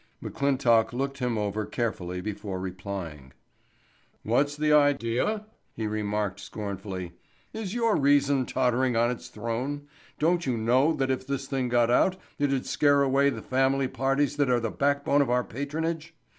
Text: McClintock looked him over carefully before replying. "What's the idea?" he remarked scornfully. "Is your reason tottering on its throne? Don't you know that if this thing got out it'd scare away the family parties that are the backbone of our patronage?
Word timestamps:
McClintock 0.19 0.93
looked 0.93 1.19
him 1.19 1.37
over 1.37 1.63
carefully 1.63 2.21
before 2.21 2.59
replying. 2.59 3.33
"What's 4.23 4.57
the 4.57 4.73
idea?" 4.73 5.45
he 5.75 5.85
remarked 5.85 6.39
scornfully. 6.39 7.11
"Is 7.53 7.75
your 7.75 7.95
reason 7.95 8.47
tottering 8.47 8.95
on 8.95 9.11
its 9.11 9.27
throne? 9.27 9.85
Don't 10.17 10.47
you 10.47 10.57
know 10.57 10.91
that 10.93 11.11
if 11.11 11.27
this 11.27 11.45
thing 11.45 11.69
got 11.69 11.91
out 11.91 12.17
it'd 12.39 12.65
scare 12.65 13.03
away 13.03 13.29
the 13.29 13.43
family 13.43 13.87
parties 13.87 14.37
that 14.37 14.49
are 14.49 14.59
the 14.59 14.71
backbone 14.71 15.21
of 15.21 15.29
our 15.29 15.43
patronage? 15.43 16.15